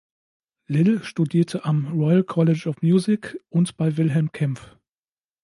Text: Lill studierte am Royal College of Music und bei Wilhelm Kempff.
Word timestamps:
Lill 0.65 1.03
studierte 1.03 1.63
am 1.63 1.85
Royal 1.93 2.23
College 2.23 2.67
of 2.67 2.81
Music 2.81 3.39
und 3.49 3.77
bei 3.77 3.97
Wilhelm 3.97 4.31
Kempff. 4.31 4.75